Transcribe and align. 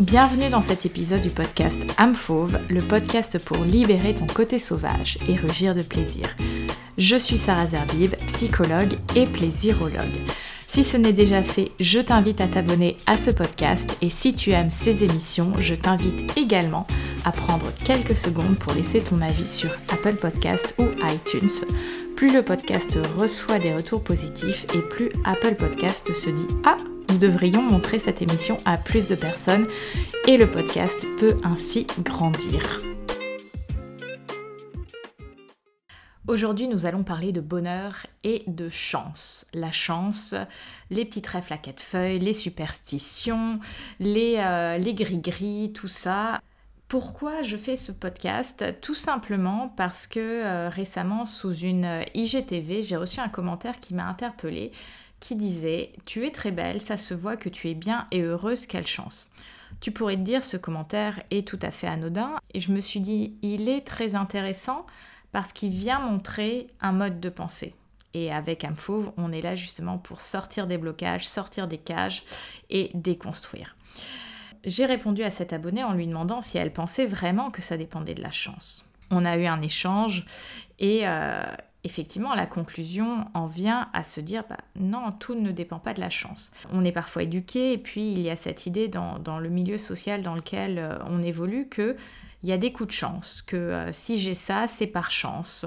Bienvenue 0.00 0.48
dans 0.48 0.62
cet 0.62 0.86
épisode 0.86 1.22
du 1.22 1.30
podcast 1.30 1.76
Âme 1.96 2.14
Fauve, 2.14 2.56
le 2.70 2.80
podcast 2.80 3.44
pour 3.44 3.64
libérer 3.64 4.14
ton 4.14 4.26
côté 4.26 4.60
sauvage 4.60 5.18
et 5.28 5.34
rugir 5.34 5.74
de 5.74 5.82
plaisir. 5.82 6.36
Je 6.98 7.16
suis 7.16 7.36
Sarah 7.36 7.66
Zerbib, 7.66 8.14
psychologue 8.28 8.96
et 9.16 9.26
plaisirologue. 9.26 10.04
Si 10.68 10.84
ce 10.84 10.96
n'est 10.96 11.12
déjà 11.12 11.42
fait, 11.42 11.72
je 11.80 11.98
t'invite 11.98 12.40
à 12.40 12.46
t'abonner 12.46 12.96
à 13.08 13.16
ce 13.16 13.32
podcast 13.32 13.98
et 14.00 14.08
si 14.08 14.34
tu 14.34 14.52
aimes 14.52 14.70
ces 14.70 15.02
émissions, 15.02 15.52
je 15.58 15.74
t'invite 15.74 16.36
également 16.38 16.86
à 17.24 17.32
prendre 17.32 17.66
quelques 17.84 18.16
secondes 18.16 18.56
pour 18.56 18.74
laisser 18.74 19.00
ton 19.00 19.20
avis 19.20 19.48
sur 19.48 19.70
Apple 19.92 20.14
Podcast 20.14 20.76
ou 20.78 20.84
iTunes. 21.12 21.66
Plus 22.14 22.32
le 22.32 22.42
podcast 22.44 22.96
reçoit 23.16 23.58
des 23.58 23.74
retours 23.74 24.04
positifs 24.04 24.64
et 24.76 24.80
plus 24.80 25.10
Apple 25.24 25.56
Podcast 25.56 26.12
se 26.12 26.30
dit 26.30 26.46
Ah, 26.64 26.76
nous 27.10 27.18
devrions 27.18 27.62
montrer 27.62 27.98
cette 27.98 28.22
émission 28.22 28.58
à 28.64 28.76
plus 28.76 29.08
de 29.08 29.14
personnes 29.14 29.66
et 30.26 30.36
le 30.36 30.50
podcast 30.50 31.04
peut 31.18 31.36
ainsi 31.44 31.86
grandir. 32.02 32.82
Aujourd'hui, 36.26 36.68
nous 36.68 36.84
allons 36.84 37.04
parler 37.04 37.32
de 37.32 37.40
bonheur 37.40 38.06
et 38.22 38.42
de 38.46 38.68
chance. 38.68 39.46
La 39.54 39.70
chance, 39.70 40.34
les 40.90 41.06
petits 41.06 41.22
trèfles 41.22 41.54
à 41.54 41.56
quatre 41.56 41.80
feuilles, 41.80 42.18
les 42.18 42.34
superstitions, 42.34 43.60
les, 43.98 44.36
euh, 44.36 44.76
les 44.76 44.92
gris-gris, 44.92 45.72
tout 45.72 45.88
ça. 45.88 46.42
Pourquoi 46.88 47.42
je 47.42 47.56
fais 47.56 47.76
ce 47.76 47.92
podcast? 47.92 48.64
Tout 48.82 48.94
simplement 48.94 49.72
parce 49.74 50.06
que 50.06 50.20
euh, 50.20 50.68
récemment, 50.68 51.24
sous 51.24 51.54
une 51.54 51.84
euh, 51.84 52.02
IGTV, 52.14 52.82
j'ai 52.82 52.96
reçu 52.96 53.20
un 53.20 53.28
commentaire 53.28 53.80
qui 53.80 53.94
m'a 53.94 54.06
interpellée 54.06 54.72
qui 55.20 55.36
disait 55.36 55.92
Tu 56.04 56.26
es 56.26 56.30
très 56.30 56.52
belle, 56.52 56.80
ça 56.80 56.96
se 56.96 57.14
voit 57.14 57.36
que 57.36 57.48
tu 57.48 57.68
es 57.68 57.74
bien 57.74 58.06
et 58.10 58.20
heureuse, 58.20 58.66
quelle 58.66 58.86
chance. 58.86 59.30
Tu 59.80 59.92
pourrais 59.92 60.16
te 60.16 60.22
dire 60.22 60.42
ce 60.42 60.56
commentaire 60.56 61.22
est 61.30 61.46
tout 61.46 61.58
à 61.62 61.70
fait 61.70 61.86
anodin 61.86 62.36
et 62.54 62.60
je 62.60 62.72
me 62.72 62.80
suis 62.80 63.00
dit 63.00 63.38
il 63.42 63.68
est 63.68 63.86
très 63.86 64.14
intéressant 64.14 64.86
parce 65.30 65.52
qu'il 65.52 65.70
vient 65.70 66.00
montrer 66.00 66.68
un 66.80 66.92
mode 66.92 67.20
de 67.20 67.28
pensée. 67.28 67.74
Et 68.14 68.32
avec 68.32 68.64
Amfauve, 68.64 69.12
on 69.16 69.32
est 69.32 69.42
là 69.42 69.54
justement 69.54 69.98
pour 69.98 70.20
sortir 70.20 70.66
des 70.66 70.78
blocages, 70.78 71.28
sortir 71.28 71.68
des 71.68 71.78
cages 71.78 72.24
et 72.70 72.90
déconstruire. 72.94 73.76
J'ai 74.64 74.86
répondu 74.86 75.22
à 75.22 75.30
cette 75.30 75.52
abonnée 75.52 75.84
en 75.84 75.92
lui 75.92 76.06
demandant 76.06 76.42
si 76.42 76.58
elle 76.58 76.72
pensait 76.72 77.06
vraiment 77.06 77.50
que 77.50 77.62
ça 77.62 77.76
dépendait 77.76 78.14
de 78.14 78.22
la 78.22 78.30
chance. 78.30 78.84
On 79.10 79.24
a 79.24 79.36
eu 79.36 79.46
un 79.46 79.60
échange 79.62 80.26
et, 80.78 81.00
euh, 81.04 81.44
effectivement, 81.84 82.34
la 82.34 82.46
conclusion 82.46 83.26
en 83.34 83.46
vient 83.46 83.88
à 83.92 84.04
se 84.04 84.20
dire, 84.20 84.44
bah, 84.48 84.58
non, 84.76 85.12
tout 85.12 85.34
ne 85.34 85.52
dépend 85.52 85.78
pas 85.78 85.94
de 85.94 86.00
la 86.00 86.10
chance. 86.10 86.50
On 86.72 86.84
est 86.84 86.92
parfois 86.92 87.22
éduqué, 87.22 87.72
et 87.72 87.78
puis 87.78 88.12
il 88.12 88.20
y 88.20 88.30
a 88.30 88.36
cette 88.36 88.66
idée 88.66 88.88
dans, 88.88 89.38
le 89.38 89.48
milieu 89.48 89.78
social 89.78 90.22
dans 90.22 90.34
lequel 90.34 90.78
euh, 90.78 90.98
on 91.06 91.22
évolue 91.22 91.68
que 91.68 91.96
il 92.42 92.48
y 92.48 92.52
a 92.52 92.58
des 92.58 92.72
coups 92.72 92.88
de 92.88 92.92
chance, 92.92 93.42
que 93.42 93.56
euh, 93.56 93.92
si 93.92 94.18
j'ai 94.18 94.34
ça, 94.34 94.68
c'est 94.68 94.86
par 94.86 95.10
chance. 95.10 95.66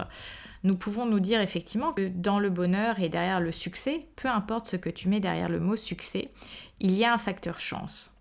Nous 0.64 0.76
pouvons 0.76 1.06
nous 1.06 1.20
dire 1.20 1.42
effectivement 1.42 1.92
que 1.92 2.08
dans 2.08 2.40
le 2.40 2.50
bonheur 2.50 3.00
et 3.00 3.10
derrière 3.10 3.42
le 3.42 3.52
succès, 3.52 4.08
peu 4.16 4.28
importe 4.28 4.68
ce 4.68 4.78
que 4.78 4.90
tu 4.90 5.10
mets 5.10 5.20
derrière 5.20 5.50
le 5.50 5.60
mot 5.60 5.76
succès, 5.76 6.30
il 6.80 6.94
y 6.94 7.04
a 7.04 7.14
un 7.14 7.18
facteur 7.18 7.60
chance. 7.60 8.16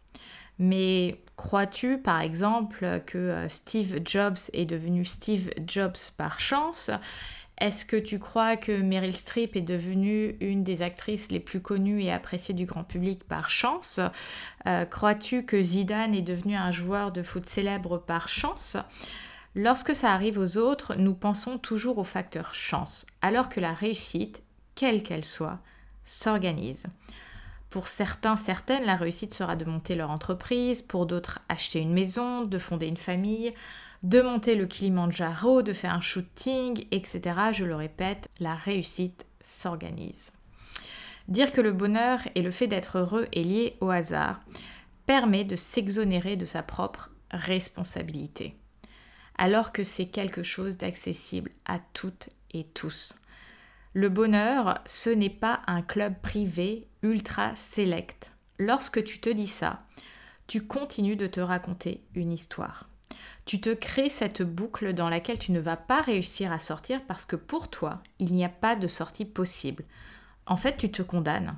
Mais 0.59 1.23
crois-tu 1.37 1.99
par 1.99 2.21
exemple 2.21 3.03
que 3.07 3.19
euh, 3.19 3.49
Steve 3.49 4.01
Jobs 4.05 4.39
est 4.53 4.67
devenu 4.67 5.05
Steve 5.05 5.51
Jobs 5.67 5.97
par 6.17 6.41
chance? 6.41 6.91
Est-ce 7.61 7.84
que 7.84 7.97
tu 7.97 8.19
crois 8.19 8.56
que 8.56 8.80
Meryl 8.80 9.14
Streep 9.14 9.55
est 9.55 9.61
devenue 9.61 10.36
une 10.41 10.64
des 10.64 10.83
actrices 10.83 11.30
les 11.30 11.41
plus 11.41 11.61
connues 11.61 12.03
et 12.03 12.11
appréciées 12.11 12.55
du 12.55 12.64
grand 12.64 12.84
public 12.84 13.25
par 13.25 13.50
chance? 13.50 14.00
Euh, 14.66 14.86
Crois-tu 14.86 15.44
que 15.44 15.62
Zidane 15.62 16.14
est 16.14 16.22
devenu 16.22 16.56
un 16.56 16.70
joueur 16.70 17.12
de 17.12 17.22
foot 17.22 17.47
célèbre 17.47 17.98
par 17.98 18.28
chance? 18.28 18.76
Lorsque 19.54 19.94
ça 19.94 20.12
arrive 20.12 20.38
aux 20.38 20.56
autres, 20.56 20.94
nous 20.94 21.15
pensons 21.15 21.59
toujours 21.59 21.99
au 21.99 22.04
facteur 22.04 22.54
chance, 22.54 23.04
alors 23.20 23.49
que 23.49 23.60
la 23.60 23.75
réussite, 23.75 24.43
quelle 24.75 25.03
qu'elle 25.03 25.25
soit, 25.25 25.59
s'organise. 26.03 26.87
Pour 27.69 27.88
certains, 27.88 28.37
certaines, 28.37 28.84
la 28.84 28.97
réussite 28.97 29.34
sera 29.34 29.54
de 29.54 29.65
monter 29.65 29.94
leur 29.94 30.10
entreprise, 30.10 30.82
pour 30.82 31.06
d'autres, 31.06 31.41
acheter 31.49 31.81
une 31.81 31.93
maison, 31.93 32.43
de 32.43 32.59
fonder 32.59 32.87
une 32.87 32.97
famille, 32.97 33.53
de 34.03 34.22
monter 34.22 34.55
le 34.55 34.66
Kilimanjaro, 34.66 35.62
de 35.62 35.72
faire 35.72 35.94
un 35.94 36.00
shooting, 36.00 36.87
etc. 36.91 37.21
Je 37.53 37.65
le 37.65 37.75
répète, 37.75 38.28
la 38.38 38.55
réussite 38.55 39.27
s'organise. 39.41 40.33
Dire 41.28 41.53
que 41.53 41.61
le 41.61 41.72
bonheur 41.72 42.21
et 42.34 42.43
le 42.43 42.50
fait 42.50 42.66
d'être 42.66 42.99
heureux 42.99 43.28
est 43.33 43.43
lié 43.43 43.77
au 43.81 43.91
hasard 43.91 44.41
permet 45.06 45.44
de 45.44 45.56
s'exonérer 45.56 46.37
de 46.37 46.44
sa 46.44 46.62
propre 46.62 47.11
responsabilité, 47.31 48.55
alors 49.38 49.72
que 49.72 49.84
c'est 49.84 50.06
quelque 50.06 50.43
chose 50.43 50.77
d'accessible 50.77 51.50
à 51.67 51.78
toutes 51.94 52.31
et 52.53 52.65
tous. 52.65 53.19
Le 53.93 54.09
bonheur, 54.09 54.78
ce 54.87 55.11
n'est 55.11 55.31
pas 55.31 55.62
un 55.67 55.82
club 55.82 56.15
privé 56.21 56.87
ultra 57.03 57.55
select. 57.56 58.32
Lorsque 58.59 59.03
tu 59.05 59.21
te 59.21 59.31
dis 59.31 59.47
ça, 59.47 59.78
tu 60.47 60.67
continues 60.67 61.17
de 61.17 61.27
te 61.27 61.41
raconter 61.41 62.03
une 62.15 62.32
histoire 62.32 62.90
tu 63.44 63.60
te 63.60 63.70
crées 63.70 64.08
cette 64.08 64.42
boucle 64.42 64.92
dans 64.92 65.08
laquelle 65.08 65.38
tu 65.38 65.53
ne 65.53 65.60
vas 65.60 65.76
pas 65.76 66.00
réussir 66.00 66.53
à 66.53 66.58
sortir 66.58 67.03
parce 67.06 67.26
que 67.26 67.36
pour 67.36 67.69
toi, 67.69 68.03
il 68.19 68.32
n'y 68.32 68.44
a 68.44 68.48
pas 68.48 68.76
de 68.76 68.86
sortie 68.86 69.25
possible. 69.25 69.84
En 70.47 70.56
fait, 70.56 70.76
tu 70.76 70.91
te 70.91 71.03
condamnes. 71.03 71.56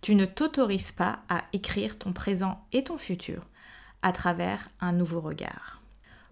Tu 0.00 0.14
ne 0.14 0.24
t'autorises 0.24 0.92
pas 0.92 1.20
à 1.28 1.44
écrire 1.52 1.98
ton 1.98 2.12
présent 2.12 2.64
et 2.72 2.84
ton 2.84 2.96
futur 2.96 3.46
à 4.02 4.12
travers 4.12 4.68
un 4.80 4.92
nouveau 4.92 5.20
regard. 5.20 5.82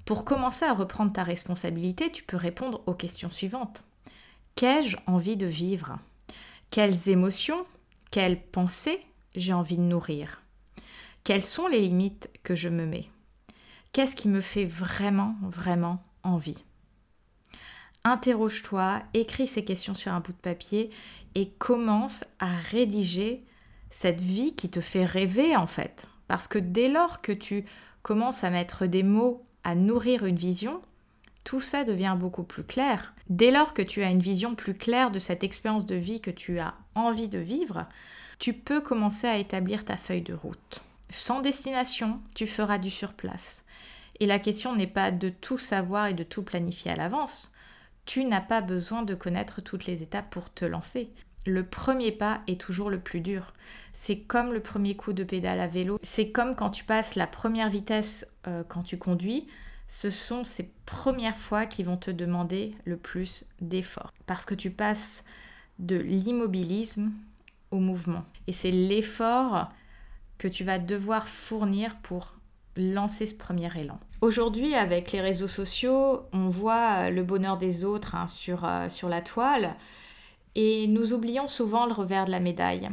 Pour 0.05 0.25
commencer 0.25 0.65
à 0.65 0.73
reprendre 0.73 1.13
ta 1.13 1.23
responsabilité, 1.23 2.11
tu 2.11 2.23
peux 2.23 2.39
répondre 2.39 2.83
aux 2.87 2.95
questions 2.95 3.31
suivantes. 3.31 3.85
Qu'ai-je 4.55 4.97
envie 5.07 5.37
de 5.37 5.47
vivre? 5.47 5.99
Quelles 6.71 7.11
émotions, 7.11 7.67
quelles 8.11 8.41
pensées? 8.41 9.01
J'ai 9.35 9.53
envie 9.53 9.77
de 9.77 9.83
nourrir 9.83 10.41
Quelles 11.25 11.45
sont 11.45 11.69
les 11.69 11.81
limites 11.81 12.31
que 12.43 12.55
je 12.55 12.69
me 12.71 12.87
mets? 12.87 13.09
Qu'est-ce 13.93 14.17
qui 14.17 14.29
me 14.29 14.41
fait 14.41 14.65
vraiment, 14.65 15.35
vraiment 15.43 16.03
envie? 16.23 16.65
Interroge-toi, 18.05 19.03
écris 19.15 19.47
ces 19.47 19.65
questions 19.65 19.95
sur 19.95 20.13
un 20.13 20.21
bout 20.21 20.33
de 20.33 20.39
papier 20.39 20.91
et 21.35 21.51
commence 21.51 22.25
à 22.39 22.49
rédiger 22.71 23.45
cette 23.91 24.21
vie 24.21 24.55
qui 24.55 24.71
te 24.71 24.81
fait 24.81 25.05
rêver 25.05 25.57
en 25.57 25.67
fait. 25.67 26.07
Parce 26.27 26.49
que 26.49 26.59
dès 26.59 26.89
lors 26.89 27.21
que 27.21 27.33
tu 27.33 27.65
commences 28.03 28.45
à 28.45 28.51
mettre 28.51 28.87
des 28.87 29.03
mots, 29.03 29.43
à 29.65 29.75
nourrir 29.75 30.25
une 30.25 30.37
vision, 30.37 30.81
tout 31.45 31.61
ça 31.61 31.85
devient 31.85 32.17
beaucoup 32.19 32.45
plus 32.45 32.65
clair. 32.65 33.15
Dès 33.29 33.51
lors 33.51 33.75
que 33.75 33.83
tu 33.83 34.03
as 34.03 34.11
une 34.11 34.21
vision 34.21 34.55
plus 34.55 34.75
claire 34.75 35.11
de 35.11 35.19
cette 35.19 35.45
expérience 35.45 35.87
de 35.87 35.95
vie 35.95 36.21
que 36.21 36.31
tu 36.31 36.59
as 36.59 36.75
envie 36.95 37.29
de 37.29 37.39
vivre, 37.39 37.87
tu 38.39 38.53
peux 38.53 38.81
commencer 38.81 39.27
à 39.27 39.39
établir 39.39 39.85
ta 39.85 39.97
feuille 39.97 40.23
de 40.23 40.35
route. 40.35 40.83
Sans 41.11 41.41
destination, 41.41 42.21
tu 42.35 42.47
feras 42.47 42.79
du 42.79 42.91
surplace. 42.91 43.65
Et 44.21 44.27
la 44.27 44.39
question 44.39 44.75
n'est 44.75 44.87
pas 44.87 45.11
de 45.11 45.29
tout 45.29 45.59
savoir 45.59 46.07
et 46.07 46.15
de 46.15 46.25
tout 46.25 46.43
planifier 46.43 46.91
à 46.91 46.97
l'avance. 46.97 47.53
Tu 48.05 48.25
n'as 48.25 48.41
pas 48.41 48.61
besoin 48.61 49.03
de 49.03 49.15
connaître 49.15 49.61
toutes 49.61 49.87
les 49.87 50.03
étapes 50.03 50.31
pour 50.31 50.53
te 50.53 50.65
lancer. 50.65 51.13
Le 51.47 51.65
premier 51.65 52.13
pas 52.13 52.43
est 52.47 52.61
toujours 52.61 52.91
le 52.91 53.01
plus 53.01 53.21
dur. 53.21 53.55
C'est 53.93 54.21
comme 54.21 54.53
le 54.53 54.61
premier 54.61 54.97
coup 54.97 55.13
de 55.13 55.25
pédale 55.25 55.61
à 55.61 55.67
vélo. 55.67 55.99
C'est 56.03 56.31
comme 56.31 56.55
quand 56.57 56.71
tu 56.71 56.85
passes 56.85 57.15
la 57.15 57.27
première 57.27 57.69
vitesse 57.69 58.35
euh, 58.47 58.65
quand 58.67 58.83
tu 58.83 58.99
conduis. 58.99 59.47
Ce 59.89 60.11
sont 60.11 60.45
ces 60.45 60.71
premières 60.85 61.37
fois 61.37 61.65
qui 61.65 61.83
vont 61.83 61.97
te 61.97 62.11
demander 62.11 62.75
le 62.85 62.97
plus 62.97 63.47
d'efforts. 63.61 64.13
Parce 64.27 64.45
que 64.45 64.55
tu 64.55 64.71
passes 64.71 65.25
de 65.79 65.97
l'immobilisme 65.97 67.13
au 67.71 67.79
mouvement. 67.79 68.25
Et 68.47 68.53
c'est 68.53 68.71
l'effort 68.71 69.71
que 70.39 70.49
tu 70.49 70.65
vas 70.65 70.79
devoir 70.79 71.29
fournir 71.29 71.97
pour 71.99 72.37
lancer 72.77 73.27
ce 73.27 73.35
premier 73.35 73.71
élan. 73.79 73.99
Aujourd'hui, 74.21 74.75
avec 74.75 75.13
les 75.13 75.21
réseaux 75.21 75.47
sociaux, 75.47 76.23
on 76.33 76.49
voit 76.49 77.09
le 77.09 77.23
bonheur 77.23 77.57
des 77.57 77.85
autres 77.85 78.17
hein, 78.17 78.27
sur, 78.27 78.65
euh, 78.65 78.89
sur 78.89 79.09
la 79.09 79.21
toile 79.21 79.77
et 80.57 80.89
nous 80.89 81.13
oublions 81.13 81.47
souvent 81.47 81.87
le 81.87 81.93
revers 81.93 82.25
de 82.25 82.33
la 82.33 82.41
médaille. 82.41 82.91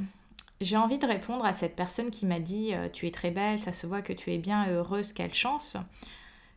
J'ai 0.62 0.78
envie 0.78 1.00
de 1.00 1.08
répondre 1.08 1.44
à 1.44 1.54
cette 1.54 1.76
personne 1.76 2.12
qui 2.12 2.28
m'a 2.28 2.40
dit 2.40 2.76
euh, 2.76 2.90
Tu 2.94 3.08
es 3.08 3.12
très 3.12 3.32
belle, 3.32 3.60
ça 3.60 3.74
se 3.74 3.88
voit 3.88 4.04
que 4.04 4.14
tu 4.14 4.32
es 4.32 4.38
bien 4.38 4.70
heureuse, 4.70 5.14
quelle 5.14 5.34
chance. 5.34 5.78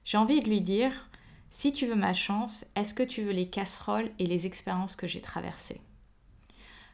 J'ai 0.05 0.19
envie 0.19 0.43
de 0.43 0.51
lui 0.51 0.61
dire 0.61 0.93
Si 1.51 1.73
tu 1.73 1.87
veux 1.87 1.95
ma 1.95 2.13
chance, 2.13 2.67
est-ce 2.77 2.93
que 2.93 3.03
tu 3.03 3.23
veux 3.23 3.33
les 3.33 3.49
casseroles 3.49 4.11
et 4.19 4.27
les 4.27 4.47
expériences 4.47 4.97
que 4.97 5.07
j'ai 5.07 5.23
traversées? 5.23 5.81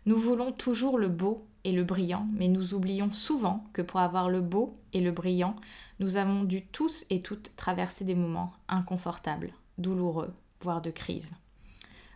Nous 0.06 0.16
voulons 0.16 0.52
toujours 0.52 0.96
le 0.96 1.08
beau 1.08 1.44
et 1.64 1.72
le 1.72 1.84
brillant, 1.84 2.26
mais 2.34 2.48
nous 2.48 2.74
oublions 2.74 3.12
souvent 3.12 3.64
que 3.72 3.82
pour 3.82 4.00
avoir 4.00 4.28
le 4.28 4.40
beau 4.40 4.74
et 4.92 5.00
le 5.00 5.10
brillant, 5.10 5.56
nous 5.98 6.16
avons 6.16 6.44
dû 6.44 6.62
tous 6.62 7.06
et 7.10 7.22
toutes 7.22 7.56
traverser 7.56 8.04
des 8.04 8.14
moments 8.14 8.52
inconfortables, 8.68 9.52
douloureux, 9.78 10.32
voire 10.60 10.82
de 10.82 10.90
crise. 10.90 11.34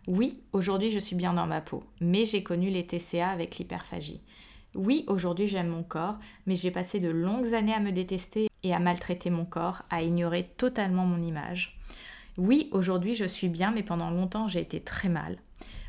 Oui, 0.06 0.41
aujourd'hui 0.53 0.91
je 0.91 0.99
suis 0.99 1.17
bien 1.17 1.35
dans 1.35 1.47
ma 1.47 1.61
peau, 1.61 1.85
mais 2.00 2.25
j'ai 2.25 2.43
connu 2.43 2.71
les 2.71 2.87
TCA 2.87 3.29
avec 3.29 3.59
l'hyperphagie. 3.59 4.21
Oui, 4.75 5.05
aujourd'hui 5.06 5.49
j'aime 5.49 5.69
mon 5.69 5.83
corps, 5.83 6.19
mais 6.47 6.55
j'ai 6.55 6.71
passé 6.71 7.00
de 7.00 7.09
longues 7.09 7.55
années 7.55 7.75
à 7.75 7.81
me 7.81 7.93
détester 7.93 8.49
et 8.62 8.75
à 8.75 8.79
maltraiter 8.79 9.31
mon 9.31 9.45
corps, 9.45 9.83
à 9.91 10.03
ignorer 10.03 10.45
totalement 10.45 11.06
mon 11.06 11.23
image. 11.23 11.79
Oui, 12.37 12.69
aujourd'hui 12.73 13.15
je 13.15 13.25
suis 13.25 13.49
bien, 13.49 13.71
mais 13.71 13.83
pendant 13.83 14.11
longtemps 14.11 14.47
j'ai 14.47 14.61
été 14.61 14.81
très 14.81 15.09
mal. 15.09 15.39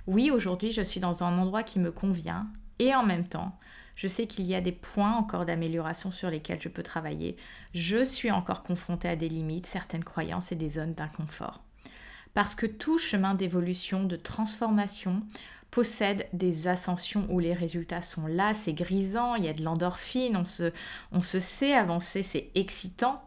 Oui, 0.07 0.31
aujourd'hui 0.31 0.71
je 0.71 0.81
suis 0.81 0.99
dans 0.99 1.23
un 1.23 1.37
endroit 1.37 1.63
qui 1.63 1.79
me 1.79 1.91
convient, 1.91 2.47
et 2.79 2.95
en 2.95 3.03
même 3.03 3.27
temps, 3.27 3.57
je 3.95 4.07
sais 4.07 4.27
qu'il 4.27 4.45
y 4.45 4.55
a 4.55 4.61
des 4.61 4.71
points 4.71 5.15
encore 5.15 5.45
d'amélioration 5.45 6.09
sur 6.09 6.29
lesquels 6.29 6.61
je 6.61 6.69
peux 6.69 6.83
travailler. 6.83 7.35
Je 7.73 8.03
suis 8.05 8.31
encore 8.31 8.63
confrontée 8.63 9.09
à 9.09 9.17
des 9.17 9.27
limites, 9.27 9.65
certaines 9.65 10.05
croyances 10.05 10.53
et 10.53 10.55
des 10.55 10.69
zones 10.69 10.93
d'inconfort. 10.93 11.61
Parce 12.33 12.55
que 12.55 12.65
tout 12.65 12.97
chemin 12.97 13.33
d'évolution, 13.33 14.05
de 14.05 14.15
transformation, 14.15 15.21
possède 15.71 16.27
des 16.33 16.67
ascensions 16.67 17.27
où 17.29 17.39
les 17.39 17.53
résultats 17.53 18.01
sont 18.01 18.27
là, 18.27 18.53
c'est 18.53 18.73
grisant, 18.73 19.35
il 19.35 19.45
y 19.45 19.49
a 19.49 19.53
de 19.53 19.63
l'endorphine, 19.63 20.37
on 20.37 21.21
se, 21.21 21.39
sait 21.39 21.73
avancer, 21.73 22.23
c'est 22.23 22.49
excitant. 22.55 23.23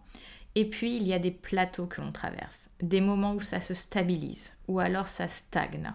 Et 0.55 0.69
puis 0.69 0.97
il 0.97 1.07
y 1.07 1.15
a 1.15 1.19
des 1.19 1.31
plateaux 1.31 1.87
que 1.87 2.01
l'on 2.01 2.13
traverse, 2.13 2.71
des 2.81 3.01
moments 3.01 3.35
où 3.35 3.41
ça 3.41 3.61
se 3.61 3.75
stabilise 3.75 4.53
ou 4.69 4.81
alors 4.81 5.09
ça 5.09 5.29
stagne. 5.29 5.93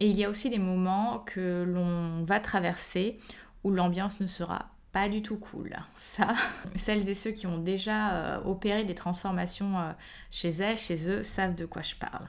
Et 0.00 0.08
il 0.08 0.16
y 0.16 0.24
a 0.24 0.30
aussi 0.30 0.50
des 0.50 0.58
moments 0.58 1.18
que 1.20 1.64
l'on 1.66 2.22
va 2.22 2.40
traverser 2.40 3.18
où 3.64 3.70
l'ambiance 3.70 4.20
ne 4.20 4.26
sera 4.26 4.70
pas 4.92 5.08
du 5.08 5.22
tout 5.22 5.36
cool. 5.36 5.76
Ça, 5.96 6.34
celles 6.76 7.08
et 7.08 7.14
ceux 7.14 7.32
qui 7.32 7.46
ont 7.46 7.58
déjà 7.58 8.14
euh, 8.14 8.40
opéré 8.44 8.84
des 8.84 8.94
transformations 8.94 9.78
euh, 9.78 9.92
chez 10.30 10.50
elles, 10.50 10.78
chez 10.78 11.10
eux, 11.10 11.22
savent 11.22 11.54
de 11.54 11.66
quoi 11.66 11.82
je 11.82 11.94
parle. 11.94 12.26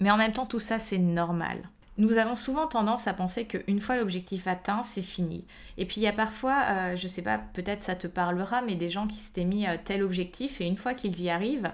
Mais 0.00 0.10
en 0.10 0.16
même 0.16 0.32
temps, 0.32 0.46
tout 0.46 0.60
ça, 0.60 0.78
c'est 0.78 0.98
normal. 0.98 1.70
Nous 1.98 2.18
avons 2.18 2.36
souvent 2.36 2.66
tendance 2.66 3.06
à 3.06 3.14
penser 3.14 3.46
qu'une 3.46 3.80
fois 3.80 3.96
l'objectif 3.96 4.46
atteint, 4.46 4.82
c'est 4.82 5.02
fini. 5.02 5.46
Et 5.78 5.86
puis 5.86 6.00
il 6.00 6.04
y 6.04 6.08
a 6.08 6.12
parfois, 6.12 6.62
euh, 6.68 6.96
je 6.96 7.06
sais 7.06 7.22
pas, 7.22 7.38
peut-être 7.38 7.82
ça 7.82 7.94
te 7.96 8.06
parlera, 8.06 8.62
mais 8.62 8.74
des 8.74 8.90
gens 8.90 9.06
qui 9.06 9.16
s'étaient 9.16 9.44
mis 9.44 9.66
tel 9.84 10.02
objectif 10.02 10.60
et 10.60 10.66
une 10.66 10.76
fois 10.76 10.94
qu'ils 10.94 11.20
y 11.22 11.30
arrivent, 11.30 11.72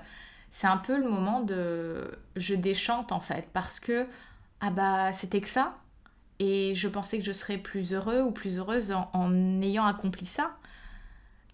c'est 0.52 0.66
un 0.68 0.76
peu 0.76 0.96
le 0.96 1.08
moment 1.08 1.40
de 1.40 2.10
je 2.36 2.54
déchante 2.54 3.10
en 3.10 3.20
fait 3.20 3.48
parce 3.52 3.80
que 3.80 4.06
ah 4.60 4.70
bah 4.70 5.12
c'était 5.12 5.40
que 5.40 5.48
ça 5.48 5.78
et 6.38 6.74
je 6.74 6.88
pensais 6.88 7.18
que 7.18 7.24
je 7.24 7.32
serais 7.32 7.58
plus 7.58 7.94
heureux 7.94 8.20
ou 8.20 8.30
plus 8.30 8.58
heureuse 8.58 8.92
en, 9.12 9.62
ayant 9.62 9.86
accompli 9.86 10.26
ça. 10.26 10.50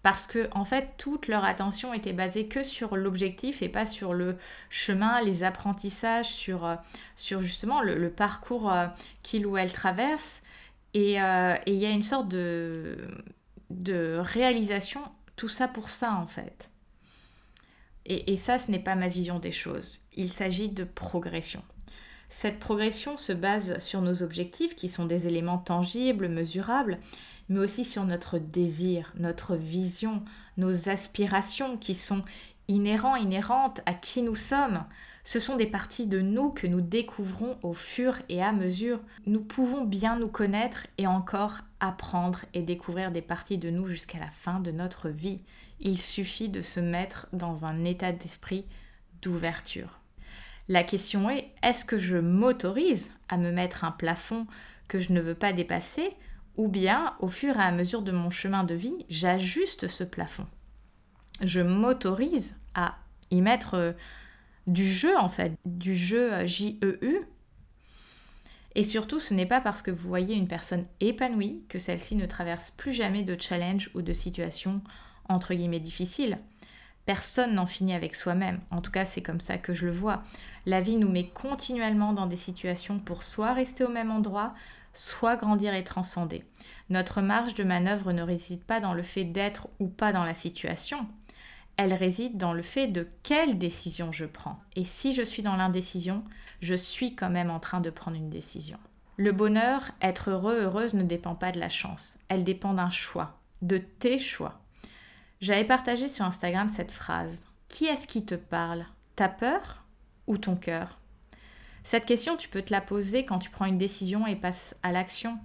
Parce 0.01 0.27
que, 0.27 0.47
en 0.53 0.63
fait, 0.63 0.93
toute 0.97 1.27
leur 1.27 1.43
attention 1.43 1.93
était 1.93 2.13
basée 2.13 2.47
que 2.47 2.63
sur 2.63 2.95
l'objectif 2.95 3.61
et 3.61 3.67
pas 3.67 3.85
sur 3.85 4.13
le 4.13 4.37
chemin, 4.69 5.21
les 5.21 5.43
apprentissages, 5.43 6.29
sur, 6.29 6.65
euh, 6.65 6.75
sur 7.15 7.41
justement 7.41 7.81
le, 7.81 8.09
parcours 8.09 8.71
euh, 8.71 8.87
qu'il 9.23 9.45
ou 9.45 9.57
elle 9.57 9.73
traverse. 9.73 10.41
Euh, 10.95 11.55
et 11.65 11.73
il 11.73 11.79
y 11.79 11.85
a 11.85 11.89
une 11.89 12.03
sorte 12.03 12.29
de, 12.29 12.97
de 13.69 14.17
réalisation, 14.21 15.01
tout 15.35 15.49
ça 15.49 15.67
pour 15.67 15.89
ça, 15.89 16.13
en 16.13 16.27
fait. 16.27 16.71
Et, 18.05 18.31
et 18.31 18.37
ça, 18.37 18.57
ce 18.57 18.71
n'est 18.71 18.79
pas 18.79 18.95
ma 18.95 19.09
vision 19.09 19.37
des 19.37 19.51
choses. 19.51 19.99
Il 20.15 20.31
s'agit 20.31 20.69
de 20.69 20.85
progression. 20.85 21.61
Cette 22.29 22.59
progression 22.59 23.17
se 23.17 23.33
base 23.33 23.79
sur 23.79 24.01
nos 24.01 24.21
objectifs 24.21 24.75
qui 24.75 24.87
sont 24.87 25.05
des 25.05 25.25
éléments 25.25 25.57
tangibles, 25.57 26.29
mesurables, 26.29 26.99
mais 27.49 27.59
aussi 27.59 27.83
sur 27.83 28.05
notre 28.05 28.37
désir, 28.37 29.11
notre 29.17 29.55
vision, 29.55 30.23
nos 30.57 30.89
aspirations 30.89 31.75
qui 31.77 31.95
sont 31.95 32.23
inhérents, 32.67 33.15
inhérentes 33.15 33.81
à 33.87 33.95
qui 33.95 34.21
nous 34.21 34.35
sommes. 34.35 34.85
Ce 35.23 35.39
sont 35.39 35.57
des 35.57 35.65
parties 35.65 36.07
de 36.07 36.21
nous 36.21 36.51
que 36.51 36.67
nous 36.67 36.81
découvrons 36.81 37.57
au 37.63 37.73
fur 37.73 38.19
et 38.29 38.41
à 38.43 38.51
mesure. 38.51 38.99
Nous 39.25 39.41
pouvons 39.41 39.83
bien 39.83 40.17
nous 40.17 40.29
connaître 40.29 40.85
et 40.99 41.07
encore 41.07 41.61
apprendre 41.79 42.45
et 42.53 42.61
découvrir 42.61 43.11
des 43.11 43.21
parties 43.23 43.57
de 43.57 43.71
nous 43.71 43.87
jusqu'à 43.87 44.19
la 44.19 44.29
fin 44.29 44.59
de 44.59 44.71
notre 44.71 45.09
vie. 45.09 45.41
Il 45.79 45.99
suffit 45.99 46.49
de 46.49 46.61
se 46.61 46.79
mettre 46.79 47.27
dans 47.33 47.65
un 47.65 47.85
état 47.85 48.11
d'esprit 48.11 48.65
d'ouverture. 49.21 49.98
La 50.69 50.83
question 50.83 51.31
est, 51.31 51.51
est-ce 51.63 51.83
que 51.83 51.97
je 51.97 52.15
m'autorise 52.17 53.11
à 53.27 53.37
me 53.37 53.51
mettre 53.51 53.83
un 53.83 53.91
plafond 53.91 54.45
que 54.87 54.99
je 54.99 55.13
ne 55.13 55.19
veux 55.19 55.33
pas 55.33 55.51
dépasser 55.51 56.13
ou 56.57 56.67
bien 56.67 57.15
au 57.19 57.27
fur 57.27 57.57
et 57.57 57.63
à 57.63 57.71
mesure 57.71 58.03
de 58.03 58.11
mon 58.11 58.29
chemin 58.29 58.63
de 58.63 58.75
vie, 58.75 59.05
j'ajuste 59.09 59.87
ce 59.87 60.03
plafond? 60.03 60.45
Je 61.41 61.59
m'autorise 61.59 62.59
à 62.75 62.97
y 63.31 63.41
mettre 63.41 63.73
euh, 63.73 63.93
du 64.67 64.85
jeu 64.85 65.17
en 65.17 65.27
fait, 65.27 65.53
du 65.65 65.95
jeu 65.95 66.45
J-E-U. 66.45 67.21
Et 68.75 68.83
surtout, 68.83 69.19
ce 69.19 69.33
n'est 69.33 69.47
pas 69.47 69.61
parce 69.61 69.81
que 69.81 69.89
vous 69.89 70.07
voyez 70.07 70.35
une 70.35 70.47
personne 70.47 70.85
épanouie 70.99 71.63
que 71.67 71.79
celle-ci 71.79 72.15
ne 72.15 72.27
traverse 72.27 72.69
plus 72.69 72.93
jamais 72.93 73.23
de 73.23 73.35
challenge 73.41 73.89
ou 73.95 74.03
de 74.03 74.13
situations 74.13 74.83
entre 75.27 75.55
guillemets 75.55 75.79
difficiles. 75.79 76.37
Personne 77.09 77.55
n'en 77.55 77.65
finit 77.65 77.95
avec 77.95 78.13
soi-même. 78.13 78.59
En 78.69 78.81
tout 78.81 78.91
cas, 78.91 79.03
c'est 79.03 79.23
comme 79.23 79.39
ça 79.39 79.57
que 79.57 79.73
je 79.73 79.87
le 79.87 79.91
vois. 79.91 80.21
La 80.67 80.79
vie 80.79 80.95
nous 80.95 81.09
met 81.09 81.25
continuellement 81.25 82.13
dans 82.13 82.27
des 82.27 82.35
situations 82.35 82.99
pour 82.99 83.23
soit 83.23 83.53
rester 83.53 83.83
au 83.83 83.89
même 83.89 84.11
endroit, 84.11 84.53
soit 84.93 85.35
grandir 85.35 85.73
et 85.73 85.83
transcender. 85.83 86.43
Notre 86.91 87.21
marge 87.21 87.55
de 87.55 87.63
manœuvre 87.63 88.11
ne 88.11 88.21
réside 88.21 88.63
pas 88.63 88.79
dans 88.79 88.93
le 88.93 89.01
fait 89.01 89.23
d'être 89.23 89.69
ou 89.79 89.87
pas 89.87 90.13
dans 90.13 90.23
la 90.23 90.35
situation. 90.35 91.07
Elle 91.77 91.95
réside 91.95 92.37
dans 92.37 92.53
le 92.53 92.61
fait 92.61 92.85
de 92.85 93.07
quelle 93.23 93.57
décision 93.57 94.11
je 94.11 94.25
prends. 94.25 94.59
Et 94.75 94.83
si 94.83 95.15
je 95.15 95.23
suis 95.23 95.41
dans 95.41 95.55
l'indécision, 95.55 96.23
je 96.61 96.75
suis 96.75 97.15
quand 97.15 97.31
même 97.31 97.49
en 97.49 97.59
train 97.59 97.81
de 97.81 97.89
prendre 97.89 98.17
une 98.17 98.29
décision. 98.29 98.77
Le 99.17 99.31
bonheur, 99.31 99.89
être 100.03 100.29
heureux, 100.29 100.61
heureuse 100.61 100.93
ne 100.93 101.01
dépend 101.01 101.33
pas 101.33 101.51
de 101.51 101.59
la 101.59 101.69
chance. 101.69 102.19
Elle 102.27 102.43
dépend 102.43 102.75
d'un 102.75 102.91
choix, 102.91 103.39
de 103.63 103.79
tes 103.79 104.19
choix. 104.19 104.61
J'avais 105.41 105.63
partagé 105.63 106.09
sur 106.09 106.25
Instagram 106.25 106.67
cette 106.67 106.91
phrase. 106.91 107.47
Qui 107.69 107.85
est-ce 107.85 108.07
qui 108.07 108.25
te 108.25 108.35
parle? 108.35 108.85
Ta 109.15 109.29
peur 109.29 109.85
ou 110.27 110.37
ton 110.37 110.57
cœur? 110.57 110.99
Cette 111.83 112.05
question, 112.05 112.35
tu 112.35 112.49
peux 112.49 112.61
te 112.61 112.73
la 112.73 112.81
poser 112.81 113.23
quand 113.23 113.39
tu 113.39 113.49
prends 113.49 113.65
une 113.65 113.77
décision 113.77 114.27
et 114.27 114.35
passes 114.35 114.75
à 114.83 114.91
l'action. 114.91 115.39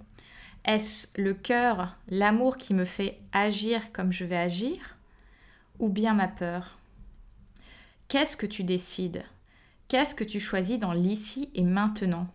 Est-ce 0.65 1.07
le 1.15 1.33
cœur, 1.33 1.95
l'amour 2.09 2.57
qui 2.57 2.73
me 2.73 2.83
fait 2.83 3.19
agir 3.31 3.93
comme 3.93 4.11
je 4.11 4.25
vais 4.25 4.35
agir? 4.35 4.97
Ou 5.79 5.87
bien 5.87 6.13
ma 6.13 6.27
peur? 6.27 6.77
Qu'est-ce 8.09 8.35
que 8.35 8.45
tu 8.45 8.65
décides? 8.65 9.23
Qu'est-ce 9.87 10.15
que 10.15 10.25
tu 10.25 10.41
choisis 10.41 10.77
dans 10.77 10.93
l'ici 10.93 11.49
et 11.55 11.63
maintenant? 11.63 12.27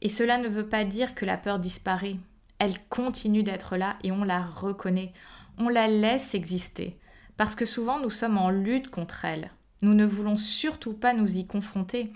Et 0.00 0.08
cela 0.08 0.38
ne 0.38 0.48
veut 0.48 0.68
pas 0.68 0.84
dire 0.84 1.14
que 1.14 1.26
la 1.26 1.36
peur 1.36 1.58
disparaît. 1.58 2.16
Elle 2.58 2.82
continue 2.88 3.42
d'être 3.42 3.76
là 3.76 3.96
et 4.02 4.10
on 4.10 4.24
la 4.24 4.42
reconnaît 4.42 5.12
on 5.58 5.68
la 5.68 5.88
laisse 5.88 6.34
exister, 6.34 6.98
parce 7.36 7.54
que 7.54 7.66
souvent 7.66 8.00
nous 8.00 8.10
sommes 8.10 8.38
en 8.38 8.50
lutte 8.50 8.90
contre 8.90 9.24
elle. 9.24 9.50
Nous 9.82 9.94
ne 9.94 10.04
voulons 10.04 10.36
surtout 10.36 10.92
pas 10.92 11.14
nous 11.14 11.36
y 11.36 11.46
confronter. 11.46 12.12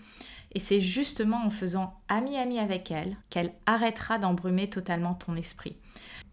Et 0.54 0.60
c'est 0.60 0.80
justement 0.80 1.44
en 1.44 1.50
faisant 1.50 1.94
ami-ami 2.08 2.58
avec 2.58 2.90
elle 2.90 3.16
qu'elle 3.30 3.52
arrêtera 3.66 4.18
d'embrumer 4.18 4.68
totalement 4.68 5.14
ton 5.14 5.34
esprit. 5.36 5.76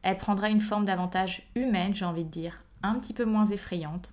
Elle 0.01 0.17
prendra 0.17 0.49
une 0.49 0.59
forme 0.59 0.85
davantage 0.85 1.43
humaine, 1.55 1.95
j'ai 1.95 2.05
envie 2.05 2.25
de 2.25 2.29
dire, 2.29 2.63
un 2.83 2.95
petit 2.95 3.13
peu 3.13 3.25
moins 3.25 3.45
effrayante. 3.45 4.11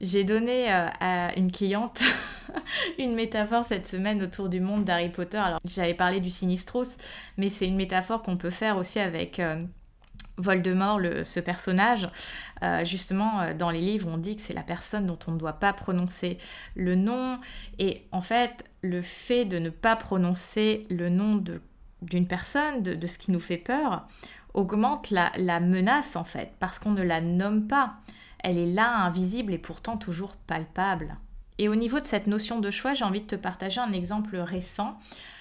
J'ai 0.00 0.22
donné 0.22 0.72
euh, 0.72 0.86
à 1.00 1.36
une 1.36 1.50
cliente 1.50 2.02
une 2.98 3.14
métaphore 3.14 3.64
cette 3.64 3.86
semaine 3.86 4.22
autour 4.22 4.48
du 4.48 4.60
monde 4.60 4.84
d'Harry 4.84 5.08
Potter. 5.08 5.38
Alors 5.38 5.58
j'avais 5.64 5.94
parlé 5.94 6.20
du 6.20 6.30
Sinistros, 6.30 6.98
mais 7.36 7.48
c'est 7.48 7.66
une 7.66 7.74
métaphore 7.74 8.22
qu'on 8.22 8.36
peut 8.36 8.50
faire 8.50 8.76
aussi 8.76 9.00
avec 9.00 9.40
Voldemort, 10.38 11.00
ce 11.24 11.40
personnage, 11.40 12.08
euh, 12.62 12.84
justement, 12.84 13.40
euh, 13.40 13.54
dans 13.54 13.70
les 13.70 13.80
livres, 13.80 14.08
on 14.10 14.18
dit 14.18 14.36
que 14.36 14.42
c'est 14.42 14.54
la 14.54 14.62
personne 14.62 15.06
dont 15.06 15.18
on 15.26 15.32
ne 15.32 15.38
doit 15.38 15.54
pas 15.54 15.72
prononcer 15.72 16.38
le 16.74 16.94
nom. 16.94 17.38
Et 17.78 18.06
en 18.12 18.22
fait, 18.22 18.64
le 18.82 19.02
fait 19.02 19.44
de 19.44 19.58
ne 19.58 19.70
pas 19.70 19.96
prononcer 19.96 20.86
le 20.90 21.08
nom 21.08 21.42
d'une 22.02 22.26
personne, 22.26 22.82
de, 22.82 23.06
ce 23.06 23.18
qui 23.18 23.32
nous 23.32 23.40
fait 23.40 23.58
peur, 23.58 24.06
augmente 24.54 25.10
la, 25.10 25.30
la 25.36 25.60
menace, 25.60 26.16
en 26.16 26.24
fait, 26.24 26.52
parce 26.58 26.78
qu'on 26.78 26.92
ne 26.92 27.02
la 27.02 27.20
nomme 27.20 27.66
pas. 27.66 27.96
Elle 28.42 28.58
est 28.58 28.72
là, 28.72 28.98
invisible 28.98 29.52
et 29.52 29.58
pourtant 29.58 29.96
toujours 29.96 30.36
palpable. 30.36 31.16
Et 31.58 31.68
au 31.68 31.74
niveau 31.74 31.98
de 31.98 32.06
cette 32.06 32.28
notion 32.28 32.60
de 32.60 32.70
choix, 32.70 32.94
j'ai 32.94 33.04
envie 33.04 33.20
de 33.20 33.26
te 33.26 33.34
partager 33.34 33.80
un 33.80 33.92
exemple 33.92 34.36
récent. 34.36 34.98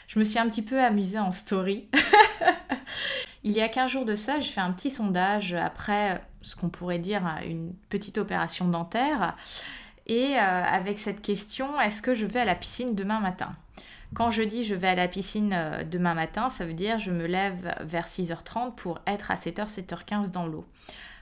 Je 0.07 0.19
me 0.19 0.23
suis 0.23 0.39
un 0.39 0.49
petit 0.49 0.63
peu 0.63 0.81
amusée 0.83 1.19
en 1.19 1.31
story. 1.31 1.89
Il 3.43 3.51
y 3.51 3.61
a 3.61 3.69
15 3.69 3.91
jours 3.91 4.05
de 4.05 4.15
ça, 4.15 4.39
je 4.39 4.49
fais 4.49 4.61
un 4.61 4.71
petit 4.71 4.91
sondage 4.91 5.53
après 5.53 6.21
ce 6.41 6.55
qu'on 6.55 6.69
pourrait 6.69 6.99
dire 6.99 7.23
une 7.45 7.73
petite 7.89 8.17
opération 8.17 8.67
dentaire. 8.67 9.35
Et 10.07 10.35
euh, 10.35 10.63
avec 10.63 10.97
cette 10.97 11.21
question, 11.21 11.79
est-ce 11.81 12.01
que 12.01 12.13
je 12.13 12.25
vais 12.25 12.39
à 12.39 12.45
la 12.45 12.55
piscine 12.55 12.95
demain 12.95 13.19
matin? 13.19 13.55
Quand 14.13 14.31
je 14.31 14.41
dis 14.41 14.63
je 14.63 14.73
vais 14.73 14.87
à 14.87 14.95
la 14.95 15.09
piscine 15.09 15.53
euh, 15.53 15.83
demain 15.83 16.13
matin, 16.13 16.47
ça 16.47 16.65
veut 16.65 16.73
dire 16.73 16.97
je 16.97 17.11
me 17.11 17.25
lève 17.25 17.75
vers 17.81 18.07
6h30 18.07 18.73
pour 18.75 18.99
être 19.05 19.31
à 19.31 19.35
7h, 19.35 19.67
7h15 19.67 20.31
dans 20.31 20.47
l'eau. 20.47 20.65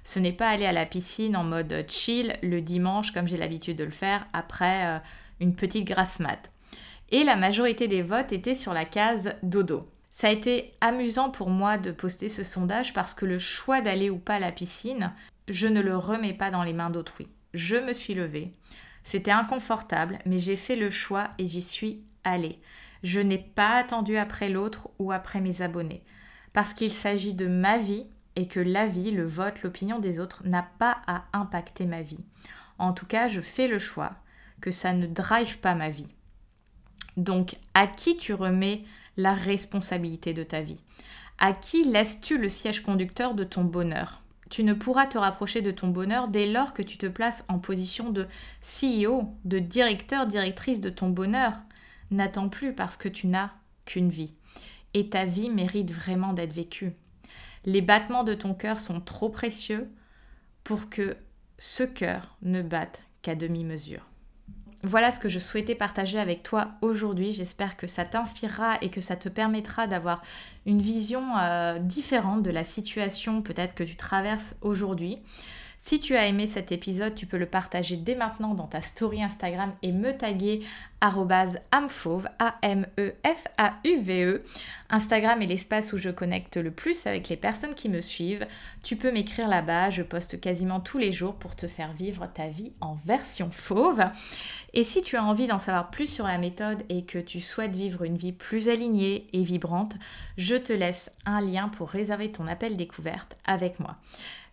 Ce 0.04 0.20
n'est 0.20 0.32
pas 0.32 0.50
aller 0.50 0.68
à 0.68 0.72
la 0.72 0.86
piscine 0.86 1.36
en 1.36 1.44
mode 1.44 1.86
chill 1.90 2.38
le 2.44 2.62
dimanche 2.62 3.12
comme 3.12 3.28
j'ai 3.28 3.38
l'habitude 3.38 3.78
de 3.78 3.84
le 3.84 3.90
faire 3.90 4.28
après 4.34 4.86
euh, 4.86 5.00
une 5.40 5.56
petite 5.56 5.86
grasse 5.86 6.20
mat. 6.20 6.52
Et 7.10 7.24
la 7.24 7.36
majorité 7.36 7.88
des 7.88 8.04
votes 8.04 8.32
étaient 8.32 8.54
sur 8.54 8.74
la 8.74 8.86
case 8.86 9.34
dodo. 9.42 9.90
Ça 10.16 10.30
a 10.30 10.32
été 10.32 10.72
amusant 10.80 11.30
pour 11.30 11.50
moi 11.50 11.78
de 11.78 11.92
poster 11.92 12.30
ce 12.30 12.46
sondage 12.46 12.94
parce 12.94 13.14
que 13.14 13.26
le 13.26 13.38
choix 13.38 13.82
d'aller 13.82 14.10
ou 14.10 14.18
pas 14.18 14.36
à 14.36 14.40
la 14.40 14.54
piscine, 14.54 15.12
je 15.50 15.68
ne 15.68 15.82
le 15.82 15.98
remets 15.98 16.34
pas 16.34 16.52
dans 16.52 16.64
les 16.64 16.72
mains 16.72 16.90
d'autrui. 16.90 17.28
je 17.54 17.76
me 17.76 17.92
suis 17.92 18.14
levée. 18.14 18.54
C'était 19.04 19.32
inconfortable, 19.32 20.20
mais 20.26 20.38
j'ai 20.38 20.56
fait 20.56 20.78
le 20.78 20.90
choix 20.90 21.32
et 21.38 21.48
j'y 21.48 21.62
suis 21.62 22.02
allée. 22.24 22.62
Je 23.04 23.20
n'ai 23.20 23.38
pas 23.38 23.76
attendu 23.76 24.16
après 24.16 24.48
l'autre 24.48 24.90
ou 25.00 25.12
après 25.12 25.42
mes 25.42 25.62
abonnés. 25.62 26.02
Parce 26.54 26.74
qu'il 26.74 26.94
s'agit 26.94 27.34
de 27.34 27.48
ma 27.48 27.78
vie 27.78 28.08
et 28.38 28.48
que 28.48 28.62
la 28.62 28.88
vie, 28.88 29.12
le 29.12 29.26
vote, 29.26 29.64
l'opinion 29.64 30.00
des 30.00 30.22
autres 30.22 30.44
n'a 30.46 30.66
pas 30.80 31.02
à 31.08 31.26
impacter 31.34 31.86
ma 31.86 32.04
vie. 32.04 32.24
En 32.78 32.94
tout 32.94 33.06
cas, 33.06 33.28
je 33.28 33.42
fais 33.42 33.68
le 33.68 33.80
choix 33.80 34.14
que 34.62 34.72
ça 34.72 34.94
ne 34.94 35.08
drive 35.08 35.60
pas 35.60 35.76
ma 35.76 35.90
vie. 35.90 36.08
Donc, 37.18 37.58
à 37.74 37.86
qui 37.86 38.16
tu 38.16 38.34
remets 38.34 38.86
la 39.18 39.34
responsabilité 39.34 40.34
de 40.34 40.44
ta 40.44 40.62
vie 40.62 40.82
À 41.38 41.54
qui 41.54 41.84
laisses-tu 41.84 42.38
le 42.38 42.50
siège 42.50 42.82
conducteur 42.82 43.34
de 43.34 43.44
ton 43.44 43.64
bonheur? 43.64 44.22
Tu 44.50 44.64
ne 44.64 44.74
pourras 44.74 45.08
te 45.08 45.18
rapprocher 45.18 45.62
de 45.62 45.72
ton 45.72 45.88
bonheur 45.88 46.28
dès 46.28 46.48
lors 46.48 46.74
que 46.74 46.84
tu 46.84 46.98
te 46.98 47.08
places 47.08 47.44
en 47.48 47.58
position 47.58 48.12
de 48.12 48.28
CEO, 48.62 49.24
de 49.44 49.60
directeur, 49.60 50.28
directrice 50.28 50.80
de 50.80 50.90
ton 50.90 51.10
bonheur. 51.10 51.54
N'attends 52.12 52.50
plus 52.50 52.74
parce 52.74 52.96
que 52.96 53.10
tu 53.10 53.28
n'as 53.28 53.52
qu'une 53.86 54.10
vie. 54.10 54.36
Et 54.94 55.10
ta 55.10 55.26
vie 55.26 55.50
mérite 55.50 55.92
vraiment 55.92 56.34
d'être 56.34 56.54
vécue. 56.54 56.94
Les 57.66 57.82
battements 57.82 58.24
de 58.24 58.36
ton 58.36 58.54
cœur 58.54 58.78
sont 58.78 59.02
trop 59.02 59.30
précieux 59.30 59.90
pour 60.64 60.90
que 60.90 61.18
ce 61.58 61.84
cœur 61.84 62.38
ne 62.44 62.62
batte 62.62 63.04
qu'à 63.24 63.36
demi-mesure. 63.36 64.06
Voilà 64.88 65.10
ce 65.10 65.20
que 65.20 65.30
je 65.30 65.40
souhaitais 65.40 65.74
partager 65.74 66.20
avec 66.20 66.44
toi 66.44 66.68
aujourd'hui. 66.82 67.32
J'espère 67.32 67.76
que 67.76 67.88
ça 67.88 68.06
t'inspirera 68.06 68.78
et 68.84 68.92
que 68.92 69.02
ça 69.02 69.16
te 69.16 69.30
permettra 69.30 69.88
d'avoir 69.88 70.22
une 70.68 70.80
vision 70.80 71.24
euh, 71.40 71.80
différente 71.80 72.44
de 72.44 72.52
la 72.52 72.64
situation 72.64 73.42
peut-être 73.42 73.74
que 73.74 73.84
tu 73.84 73.96
traverses 73.96 74.56
aujourd'hui. 74.62 75.18
Si 75.78 76.00
tu 76.00 76.16
as 76.16 76.28
aimé 76.28 76.48
cet 76.48 76.72
épisode, 76.72 77.16
tu 77.16 77.26
peux 77.26 77.38
le 77.38 77.46
partager 77.46 77.98
dès 77.98 78.16
maintenant 78.16 78.54
dans 78.54 78.68
ta 78.68 78.82
story 78.82 79.24
Instagram 79.24 79.72
et 79.82 79.92
me 79.92 80.16
taguer 80.16 80.60
amfauve, 81.72 82.28
A-M-E-F-A-U-V-E. 82.40 84.44
Instagram 84.90 85.42
est 85.42 85.48
l'espace 85.48 85.94
où 85.94 85.98
je 85.98 86.10
connecte 86.10 86.58
le 86.58 86.72
plus 86.72 87.08
avec 87.08 87.30
les 87.30 87.38
personnes 87.38 87.76
qui 87.76 87.90
me 87.90 88.02
suivent. 88.02 88.48
Tu 88.84 88.96
peux 88.96 89.12
m'écrire 89.12 89.48
là-bas, 89.48 89.90
je 89.90 90.04
poste 90.04 90.40
quasiment 90.40 90.80
tous 90.80 90.98
les 90.98 91.12
jours 91.12 91.36
pour 91.36 91.56
te 91.56 91.68
faire 91.68 91.94
vivre 91.94 92.28
ta 92.34 92.48
vie 92.48 92.74
en 92.82 92.96
version 93.06 93.50
fauve. 93.52 94.04
Et 94.74 94.84
si 94.84 95.04
tu 95.04 95.18
as 95.18 95.24
envie 95.24 95.48
d'en 95.48 95.60
savoir 95.60 95.92
plus 95.92 96.12
sur 96.12 96.28
la 96.28 96.38
méthode 96.38 96.84
et 96.90 97.06
que 97.06 97.20
tu 97.20 97.40
souhaites 97.40 97.76
vivre 97.76 98.04
une 98.04 98.18
vie 98.18 98.32
plus 98.32 98.70
alignée 98.70 99.28
et 99.34 99.44
vibrante, 99.44 99.96
je 100.38 100.56
te 100.56 100.74
laisse 100.74 101.12
un 101.26 101.42
lien 101.42 101.70
pour 101.70 101.90
réserver 101.90 102.32
ton 102.32 102.48
appel 102.48 102.78
découverte 102.78 103.38
avec 103.46 103.80
moi. 103.80 103.98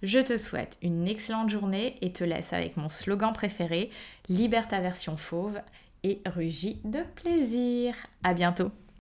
Je 0.03 0.19
te 0.19 0.37
souhaite 0.37 0.79
une 0.83 1.07
excellente 1.07 1.51
journée 1.51 1.97
et 2.01 2.13
te 2.13 2.25
laisse 2.25 2.53
avec 2.53 2.77
mon 2.77 2.89
slogan 2.89 3.33
préféré, 3.33 3.91
libère 4.29 4.67
ta 4.67 4.81
version 4.81 5.17
fauve 5.17 5.61
et 6.03 6.21
rugis 6.27 6.81
de 6.85 7.03
plaisir. 7.15 7.95
À 8.25 8.35
bientôt. 8.35 8.73